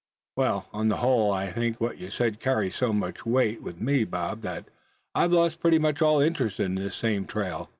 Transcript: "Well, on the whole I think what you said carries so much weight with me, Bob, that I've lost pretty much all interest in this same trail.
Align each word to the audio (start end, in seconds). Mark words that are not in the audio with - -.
"Well, 0.35 0.67
on 0.73 0.87
the 0.87 0.97
whole 0.97 1.31
I 1.31 1.51
think 1.51 1.79
what 1.79 1.99
you 1.99 2.09
said 2.09 2.39
carries 2.39 2.73
so 2.75 2.91
much 2.91 3.23
weight 3.23 3.61
with 3.61 3.79
me, 3.79 4.03
Bob, 4.03 4.41
that 4.41 4.67
I've 5.13 5.31
lost 5.31 5.59
pretty 5.59 5.77
much 5.77 6.01
all 6.01 6.19
interest 6.19 6.59
in 6.59 6.73
this 6.73 6.95
same 6.95 7.27
trail. 7.27 7.69